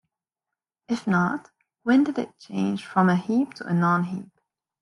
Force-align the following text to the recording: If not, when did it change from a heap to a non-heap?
If 0.87 1.05
not, 1.05 1.51
when 1.83 2.03
did 2.05 2.17
it 2.17 2.39
change 2.39 2.83
from 2.87 3.07
a 3.07 3.15
heap 3.15 3.53
to 3.53 3.67
a 3.67 3.73
non-heap? 3.75 4.31